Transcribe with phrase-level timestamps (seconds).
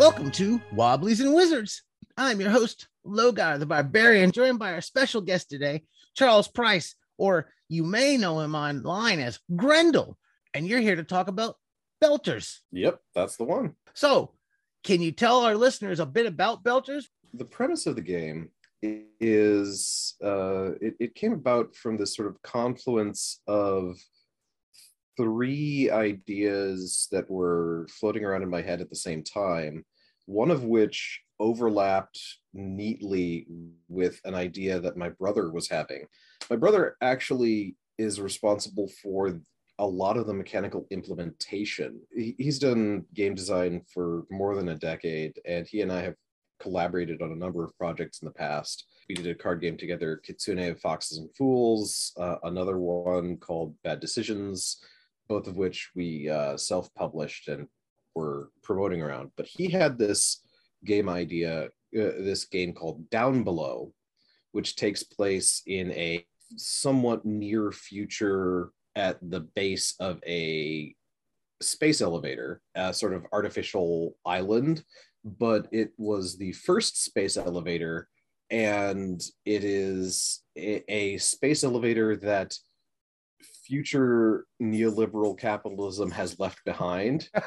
[0.00, 1.82] Welcome to Wobblies and Wizards.
[2.16, 5.82] I'm your host, Logar the Barbarian, joined by our special guest today,
[6.14, 10.16] Charles Price, or you may know him online as Grendel.
[10.54, 11.56] And you're here to talk about
[12.02, 12.60] Belters.
[12.72, 13.74] Yep, that's the one.
[13.92, 14.32] So,
[14.84, 17.04] can you tell our listeners a bit about Belters?
[17.34, 18.48] The premise of the game
[18.82, 23.98] is uh, it, it came about from this sort of confluence of
[25.18, 29.84] three ideas that were floating around in my head at the same time,
[30.26, 32.20] one of which overlapped
[32.52, 33.46] neatly
[33.88, 36.06] with an idea that my brother was having.
[36.50, 39.40] My brother actually is responsible for
[39.78, 42.00] a lot of the mechanical implementation.
[42.14, 46.14] He's done game design for more than a decade, and he and I have
[46.60, 48.84] collaborated on a number of projects in the past.
[49.08, 53.74] We did a card game together, Kitsune of Foxes and Fools, uh, another one called
[53.82, 54.82] Bad Decisions,
[55.28, 57.66] both of which we uh, self published and
[58.20, 59.30] were promoting around.
[59.36, 60.42] But he had this
[60.84, 63.92] game idea, uh, this game called Down Below,
[64.52, 66.24] which takes place in a
[66.56, 70.94] somewhat near future at the base of a
[71.62, 74.84] space elevator, a sort of artificial island,
[75.24, 78.08] but it was the first space elevator,
[78.50, 82.56] and it is a, a space elevator that
[83.64, 87.28] future neoliberal capitalism has left behind.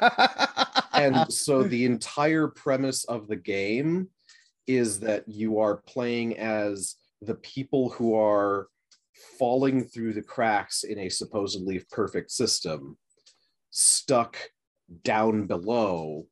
[0.94, 4.08] and so the entire premise of the game
[4.66, 8.68] is that you are playing as the people who are
[9.38, 12.96] falling through the cracks in a supposedly perfect system,
[13.70, 14.38] stuck
[15.02, 16.26] down below.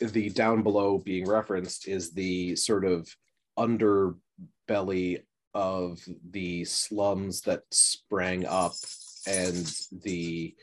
[0.00, 3.08] The down below being referenced is the sort of
[3.58, 5.22] underbelly
[5.54, 5.98] of
[6.30, 8.74] the slums that sprang up
[9.26, 10.54] and the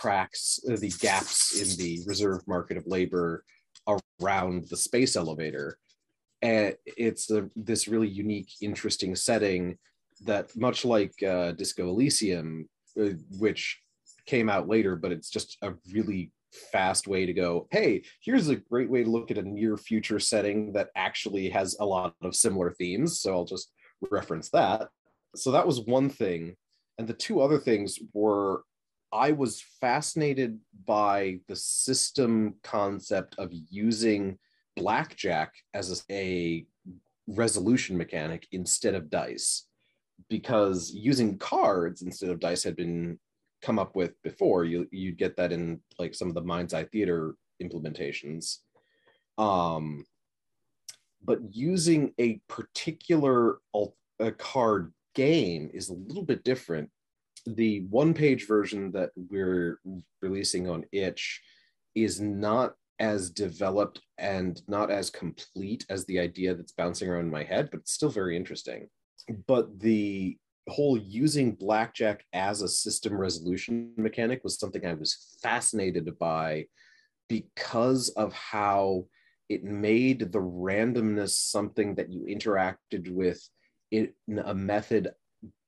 [0.00, 3.44] cracks, the gaps in the reserve market of labor
[4.20, 5.78] around the space elevator.
[6.40, 9.78] And it's a, this really unique, interesting setting
[10.24, 12.68] that, much like uh, Disco Elysium,
[13.00, 13.80] uh, which
[14.26, 16.32] came out later, but it's just a really
[16.70, 20.20] fast way to go hey here's a great way to look at a near future
[20.20, 23.72] setting that actually has a lot of similar themes so i'll just
[24.10, 24.88] reference that.
[25.36, 26.56] So that was one thing.
[26.98, 28.62] And the two other things were
[29.12, 34.38] I was fascinated by the system concept of using
[34.76, 36.66] blackjack as a,
[37.28, 39.66] resolution mechanic instead of dice
[40.28, 43.16] because using cards instead of dice had been
[43.62, 46.82] come up with before you you'd get that in like some of the mind's eye
[46.82, 48.58] theater implementations
[49.38, 50.04] um
[51.24, 53.58] but using a particular
[54.22, 56.90] a card game is a little bit different.
[57.46, 59.80] The one page version that we're
[60.20, 61.40] releasing on itch
[61.94, 67.30] is not as developed and not as complete as the idea that's bouncing around in
[67.30, 68.88] my head, but it's still very interesting.
[69.46, 70.38] But the
[70.68, 76.66] whole using blackjack as a system resolution mechanic was something I was fascinated by
[77.28, 79.06] because of how
[79.48, 83.42] it made the randomness something that you interacted with
[83.90, 84.12] in
[84.44, 85.10] a method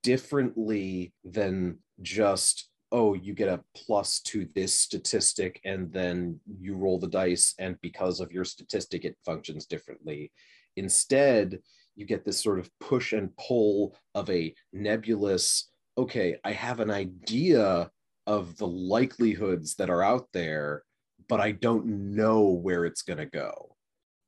[0.04, 7.00] differently than just oh you get a plus to this statistic and then you roll
[7.00, 10.30] the dice and because of your statistic it functions differently.
[10.76, 11.58] Instead
[11.96, 16.90] you get this sort of push and pull of a nebulous okay i have an
[16.90, 17.88] idea
[18.26, 20.82] of the likelihoods that are out there
[21.28, 23.74] but i don't know where it's going to go.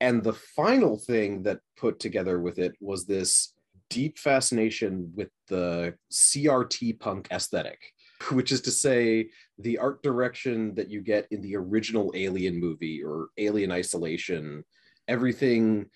[0.01, 3.53] And the final thing that put together with it was this
[3.91, 7.81] deep fascination with the CRT punk aesthetic,
[8.31, 13.03] which is to say, the art direction that you get in the original Alien movie
[13.03, 14.65] or Alien Isolation,
[15.09, 15.87] everything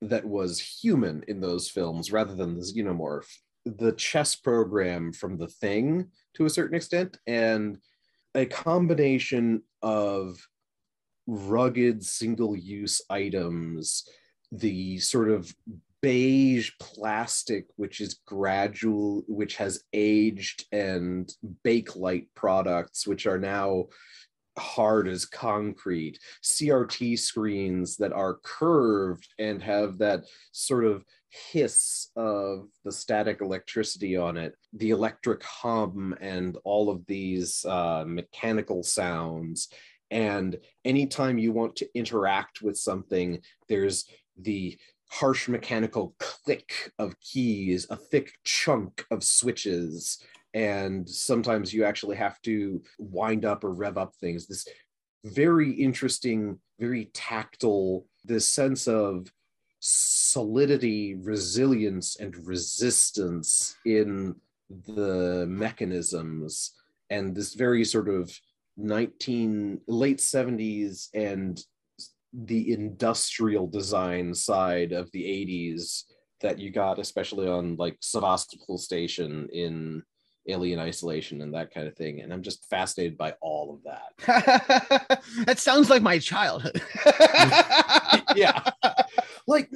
[0.00, 3.28] that was human in those films rather than the xenomorph,
[3.64, 7.78] the chess program from The Thing to a certain extent, and
[8.34, 10.38] a combination of
[11.26, 14.08] rugged single use items,
[14.50, 15.54] the sort of
[16.02, 21.32] beige plastic which is gradual which has aged and
[21.64, 23.84] bakelite products which are now
[24.58, 32.66] hard as concrete crt screens that are curved and have that sort of hiss of
[32.84, 39.68] the static electricity on it the electric hum and all of these uh, mechanical sounds.
[40.10, 44.04] And anytime you want to interact with something there's
[44.40, 44.78] the
[45.12, 50.24] harsh mechanical click of keys, a thick chunk of switches,
[50.54, 54.46] and sometimes you actually have to wind up or rev up things.
[54.46, 54.66] This
[55.24, 59.30] very interesting, very tactile, this sense of
[59.80, 64.34] solidity, resilience, and resistance in
[64.86, 66.72] the mechanisms,
[67.10, 68.32] and this very sort of
[68.78, 71.62] 19 late 70s and
[72.32, 76.04] the industrial design side of the 80s
[76.40, 80.02] that you got especially on like Sevastopol station in
[80.48, 82.20] alien isolation and that kind of thing.
[82.20, 85.22] And i'm just fascinated by all of that.
[85.46, 86.82] That sounds like my childhood.
[88.36, 88.62] Yeah.
[89.48, 89.70] Like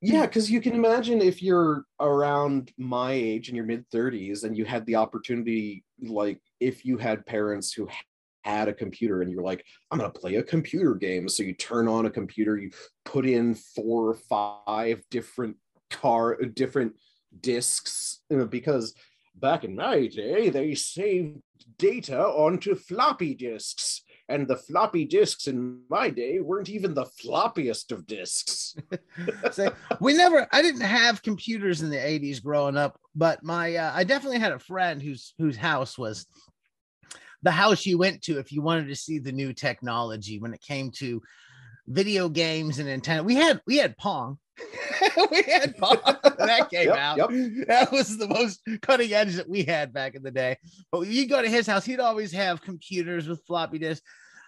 [0.00, 4.58] yeah because you can imagine if you're around my age in your mid 30s and
[4.58, 7.88] you had the opportunity like if you had parents who
[8.44, 11.54] had a computer and you're like i'm going to play a computer game so you
[11.54, 12.70] turn on a computer you
[13.04, 15.56] put in four or five different
[15.90, 16.92] car different
[17.40, 18.94] discs you know, because
[19.34, 21.38] back in my day, they saved
[21.78, 24.02] data onto floppy disks.
[24.28, 28.74] And the floppy disks in my day weren't even the floppiest of disks.
[29.52, 33.92] so we never, I didn't have computers in the 80s growing up, but my, uh,
[33.94, 36.26] I definitely had a friend whose, whose house was
[37.42, 40.60] the house you went to if you wanted to see the new technology when it
[40.60, 41.22] came to
[41.86, 43.24] video games and Nintendo.
[43.24, 44.38] We had, we had Pong
[45.30, 45.98] we had Pong
[46.38, 47.16] that came yep, out.
[47.18, 47.66] Yep.
[47.68, 50.56] That was the most cutting edge that we had back in the day.
[50.90, 54.04] But you go to his house, he'd always have computers with floppy disks.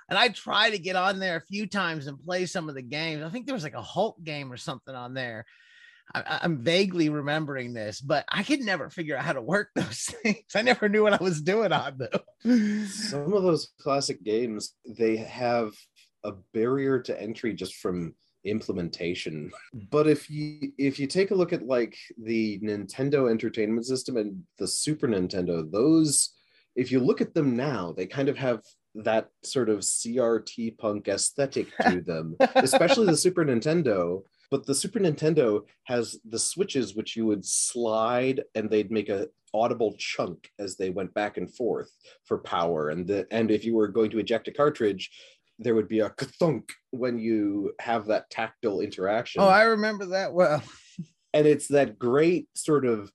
[0.09, 2.83] And I tried to get on there a few times and play some of the
[2.83, 3.23] games.
[3.23, 5.47] I think there was like a Hulk game or something on there.
[6.13, 10.15] I, am vaguely remembering this, but I could never figure out how to work those
[10.23, 10.45] things.
[10.55, 12.87] I never knew what I was doing on them.
[12.89, 15.73] Some of those classic games, they have
[16.25, 18.15] a barrier to entry just from
[18.45, 19.51] implementation
[19.91, 24.43] but if you if you take a look at like the nintendo entertainment system and
[24.59, 26.35] the super nintendo those
[26.77, 28.61] if you look at them now they kind of have
[28.95, 34.23] that sort of crt punk aesthetic to them especially the super nintendo
[34.55, 39.27] but the super nintendo has the switches which you would slide and they'd make a
[39.53, 41.91] audible chunk as they went back and forth
[42.25, 45.11] for power and the and if you were going to eject a cartridge
[45.59, 49.43] there would be a thunk when you have that tactile interaction.
[49.43, 50.63] Oh, I remember that well.
[51.35, 53.11] and it's that great sort of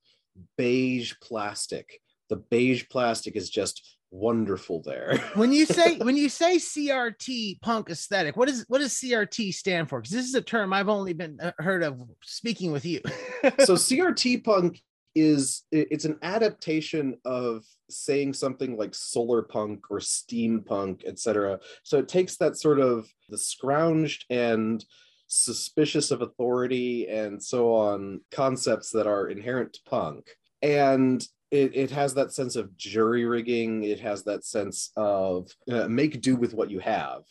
[0.58, 2.00] beige plastic.
[2.30, 5.18] The beige plastic is just wonderful there.
[5.36, 9.90] when you say when you say CRT punk aesthetic, what is what does CRT stand
[9.90, 10.02] for?
[10.02, 13.02] Because this is a term I've only been uh, heard of speaking with you.
[13.60, 14.82] so CRT punk
[15.16, 22.08] is it's an adaptation of saying something like solar punk or steampunk etc so it
[22.08, 24.86] takes that sort of the scrounged and
[25.28, 30.30] suspicious of authority and so on concepts that are inherent to punk
[30.62, 33.84] and it, it has that sense of jury rigging.
[33.84, 37.24] It has that sense of uh, make do with what you have.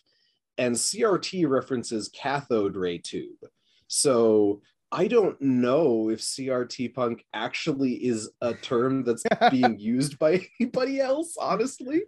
[0.57, 3.39] And crt references cathode ray tube.
[3.87, 4.61] So
[4.91, 11.01] I don't know if CRT punk actually is a term that's being used by anybody
[11.01, 12.03] else, honestly,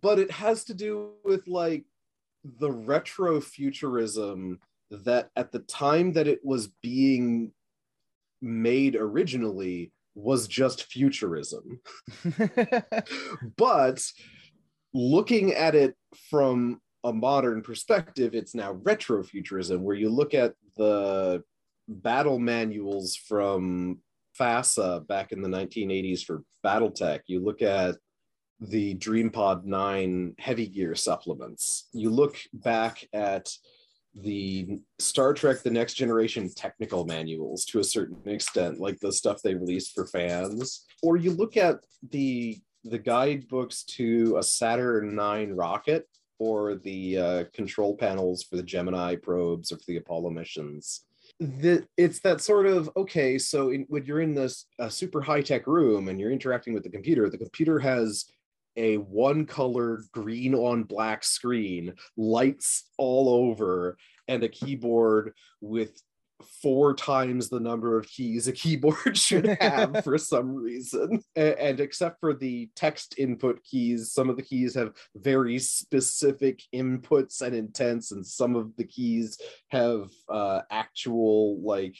[0.00, 1.84] but it has to do with like
[2.44, 4.58] the retro futurism
[4.90, 7.52] that at the time that it was being
[8.40, 11.80] made originally was just futurism.
[13.56, 14.02] but
[14.92, 15.94] looking at it
[16.30, 21.42] from a modern perspective, it's now retrofuturism, where you look at the
[21.88, 23.98] battle manuals from
[24.38, 27.20] FASA back in the 1980s for Battletech.
[27.26, 27.96] You look at
[28.60, 31.88] the DreamPod 9 heavy gear supplements.
[31.92, 33.50] You look back at
[34.14, 39.42] the Star Trek The Next Generation technical manuals to a certain extent, like the stuff
[39.42, 40.84] they released for fans.
[41.02, 41.76] Or you look at
[42.10, 46.08] the the guidebooks to a Saturn 9 rocket
[46.40, 51.04] or the uh, control panels for the Gemini probes or for the Apollo missions
[51.40, 55.40] the, it's that sort of okay so in, when you're in this uh, super high
[55.40, 58.26] tech room and you're interacting with the computer the computer has
[58.76, 63.96] a one color green on black screen lights all over
[64.28, 66.00] and a keyboard with
[66.60, 71.22] four times the number of keys a keyboard should have for some reason.
[71.36, 76.62] And, and, except for the text input keys, some of the keys have very specific
[76.74, 79.38] inputs and intents, and some of the keys
[79.68, 81.96] have uh, actual, like,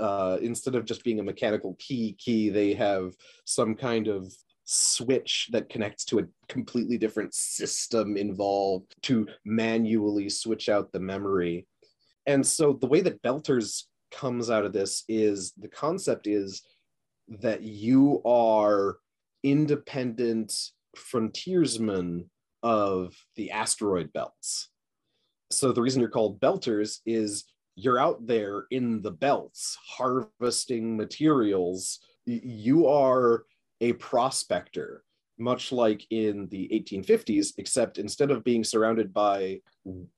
[0.00, 4.32] uh, instead of just being a mechanical key key, they have some kind of
[4.64, 11.66] switch that connects to a completely different system involved to manually switch out the memory
[12.26, 16.62] and so the way that belters comes out of this is the concept is
[17.28, 18.96] that you are
[19.42, 20.52] independent
[20.96, 22.30] frontiersmen
[22.62, 24.70] of the asteroid belts
[25.50, 27.44] so the reason you're called belters is
[27.76, 32.00] you're out there in the belts harvesting materials.
[32.24, 33.44] You are
[33.84, 35.04] a prospector,
[35.38, 39.60] much like in the 1850s, except instead of being surrounded by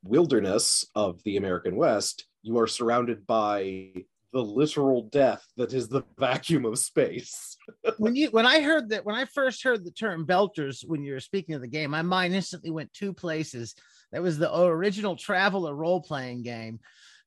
[0.04, 3.90] wilderness of the American West, you are surrounded by
[4.32, 7.56] the literal death that is the vacuum of space.
[7.98, 11.14] when you when I heard that when I first heard the term belters when you
[11.14, 13.74] were speaking of the game, my mind instantly went two places.
[14.12, 16.78] That was the original Traveller role playing game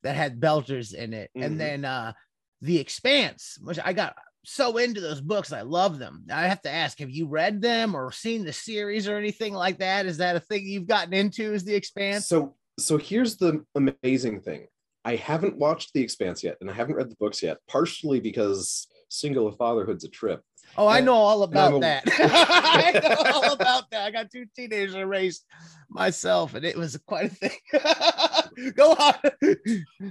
[0.04, 1.44] that had belters in it, mm-hmm.
[1.46, 2.14] and then uh
[2.62, 4.16] the Expanse, which I got
[4.50, 5.54] so into those books.
[5.54, 6.26] I love them.
[6.32, 9.78] I have to ask, have you read them or seen the series or anything like
[9.78, 10.06] that?
[10.06, 11.54] Is that a thing you've gotten into?
[11.54, 12.28] Is the Expanse?
[12.28, 14.68] So so here's the amazing thing.
[15.06, 18.88] I haven't watched The Expanse yet, and I haven't read the books yet, partially because
[19.10, 20.42] single fatherhood's a trip.
[20.78, 21.80] Oh, I know all about a...
[21.80, 22.04] that.
[22.20, 24.06] I know all about that.
[24.06, 25.46] I got two teenagers I raised
[25.90, 28.74] myself, and it was quite a thing.
[28.76, 29.14] Go on.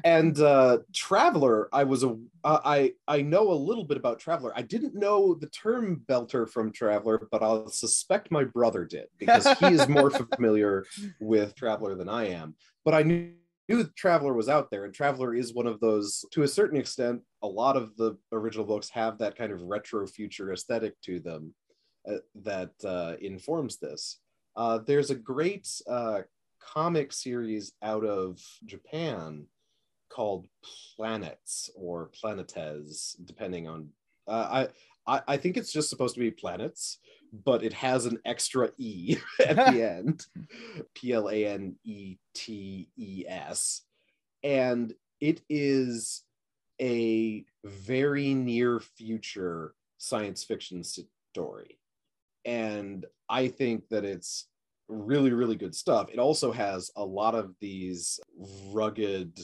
[0.05, 4.53] and uh, Traveller, I was a uh, I I know a little bit about Traveller.
[4.55, 9.47] I didn't know the term belter from Traveller, but I'll suspect my brother did because
[9.59, 10.85] he is more familiar
[11.21, 12.55] with Traveller than I am.
[12.85, 13.33] But I knew
[13.69, 17.23] knew Traveller was out there, and Traveller is one of those, to a certain extent,
[17.43, 21.55] a lot of the original books have that kind of retro future aesthetic to them
[22.11, 24.21] uh, that uh, informs this.
[24.57, 26.23] Uh, there's a great uh,
[26.61, 29.47] comic series out of Japan
[30.09, 30.49] called
[30.97, 33.89] Planets or Planetes, depending on.
[34.27, 34.69] Uh,
[35.07, 36.99] I, I I think it's just supposed to be planets,
[37.45, 39.17] but it has an extra E
[39.47, 40.27] at the end
[40.95, 43.83] P L A N E T E S.
[44.43, 46.23] And it is
[46.81, 51.79] a very near future science fiction story.
[52.45, 54.47] And I think that it's
[54.89, 56.09] really, really good stuff.
[56.11, 58.21] It also has a lot of these
[58.73, 59.39] rugged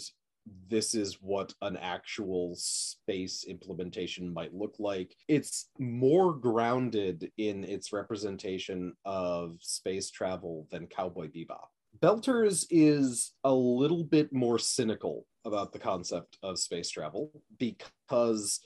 [0.69, 5.15] this is what an actual space implementation might look like.
[5.29, 11.67] It's more grounded in its representation of space travel than Cowboy Bebop.
[12.01, 18.61] Belters is a little bit more cynical about the concept of space travel because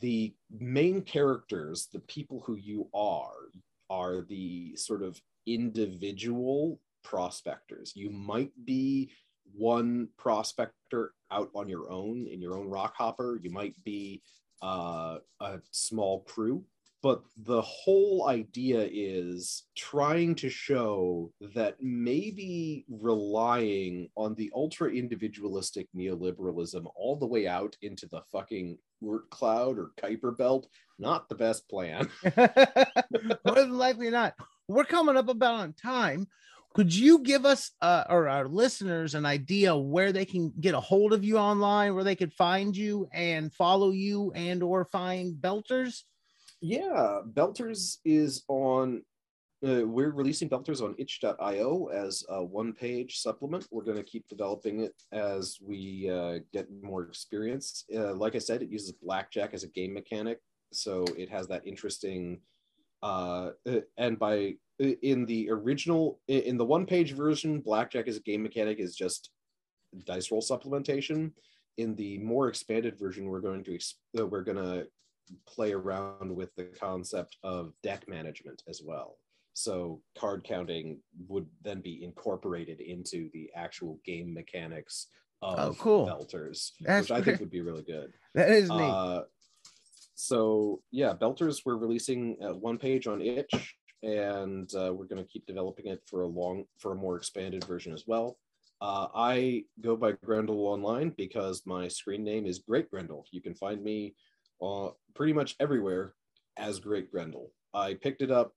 [0.00, 3.48] the main characters, the people who you are,
[3.88, 7.92] are the sort of individual prospectors.
[7.94, 9.10] You might be
[9.54, 13.38] one prospector out on your own in your own rock hopper.
[13.42, 14.22] You might be
[14.62, 16.64] uh, a small crew.
[17.02, 25.88] But the whole idea is trying to show that maybe relying on the ultra individualistic
[25.94, 30.68] neoliberalism all the way out into the fucking Oort cloud or Kuiper belt,
[30.98, 32.08] not the best plan.
[33.44, 34.34] More than likely not.
[34.66, 36.26] We're coming up about on time.
[36.76, 40.80] Could you give us uh, or our listeners an idea where they can get a
[40.80, 45.36] hold of you online, where they could find you and follow you and or find
[45.36, 46.02] Belters?
[46.60, 49.02] Yeah, Belters is on.
[49.66, 53.66] Uh, we're releasing Belters on itch.io as a one page supplement.
[53.70, 57.86] We're going to keep developing it as we uh, get more experience.
[57.90, 60.40] Uh, like I said, it uses blackjack as a game mechanic.
[60.74, 62.42] So it has that interesting.
[63.02, 68.20] Uh, uh, and by in the original in the one page version blackjack as a
[68.20, 69.30] game mechanic is just
[70.04, 71.32] dice roll supplementation.
[71.78, 73.78] In the more expanded version we're going to
[74.18, 74.86] uh, we're going to
[75.46, 79.18] play around with the concept of deck management as well.
[79.54, 85.08] So card counting would then be incorporated into the actual game mechanics
[85.42, 86.06] of oh, cool.
[86.06, 88.12] belters That's which i think would be really good.
[88.34, 88.80] That is neat.
[88.80, 89.22] Uh,
[90.14, 93.76] so yeah belters we're releasing uh, one page on itch
[94.06, 97.64] and uh, we're going to keep developing it for a long for a more expanded
[97.64, 98.38] version as well.
[98.80, 103.26] Uh, I go by Grendel online because my screen name is Great Grendel.
[103.32, 104.14] You can find me
[104.62, 106.14] uh, pretty much everywhere
[106.56, 107.50] as Great Grendel.
[107.74, 108.52] I picked it up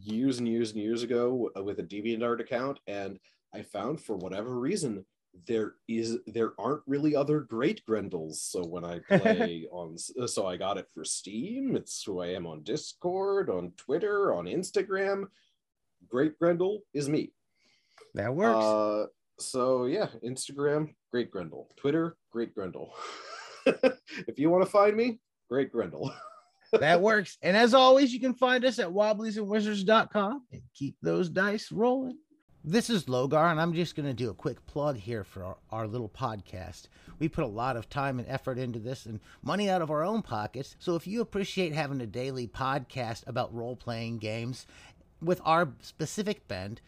[0.00, 3.18] years and years and years ago with a DeviantArt account, and
[3.54, 5.04] I found for whatever reason
[5.46, 8.42] there is there aren't really other great grendels.
[8.42, 11.76] So when i play on so i got it for steam.
[11.76, 15.24] It's who i am on discord on twitter on instagram.
[16.08, 17.32] Great grendel is me.
[18.14, 18.64] That works.
[18.64, 19.06] Uh,
[19.38, 21.70] so yeah instagram great grendel.
[21.76, 22.94] Twitter great grendel.
[24.26, 26.12] If you want to find me great grendel.
[26.80, 27.36] That works.
[27.42, 32.16] And as always you can find us at wobbliesandwizards.com and keep those dice rolling
[32.64, 35.56] this is Logar, and I'm just going to do a quick plug here for our,
[35.72, 36.82] our, little podcast.
[37.18, 40.04] We put a lot of time and effort into this and money out of our
[40.04, 40.76] own pockets.
[40.78, 44.66] So if you appreciate having a daily podcast about role playing games
[45.20, 46.80] with our specific bend,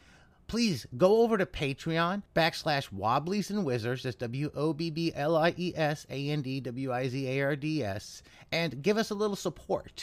[0.46, 4.04] please go over to Patreon backslash Wobblies and Wizards.
[4.04, 7.26] That's W O B B L I E S A N D W I Z
[7.26, 8.22] A R D S.
[8.52, 10.02] And give us a little support.